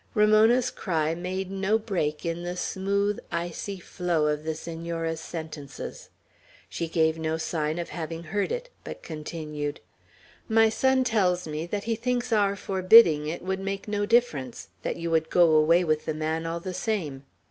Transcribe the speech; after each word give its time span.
Ramona's 0.15 0.71
cry 0.71 1.13
made 1.13 1.51
no 1.51 1.77
break 1.77 2.25
in 2.25 2.41
the 2.41 2.57
smooth, 2.57 3.19
icy 3.31 3.77
flow 3.79 4.25
of 4.25 4.43
the 4.43 4.55
Senora's 4.55 5.19
sentences. 5.21 6.09
She 6.67 6.87
gave 6.87 7.19
no 7.19 7.37
sign 7.37 7.77
of 7.77 7.89
having 7.89 8.23
heard 8.23 8.51
it, 8.51 8.71
but 8.83 9.03
continued: 9.03 9.79
"My 10.49 10.69
son 10.69 11.03
tells 11.03 11.47
me 11.47 11.67
that 11.67 11.83
he 11.83 11.93
thinks 11.93 12.33
our 12.33 12.55
forbidding 12.55 13.27
it 13.27 13.43
would 13.43 13.59
make 13.59 13.87
no 13.87 14.07
difference; 14.07 14.69
that 14.81 14.95
you 14.97 15.11
would 15.11 15.29
go 15.29 15.51
away 15.51 15.83
with 15.83 16.05
the 16.05 16.15
man 16.15 16.47
all 16.47 16.59
the 16.59 16.73
same. 16.73 17.25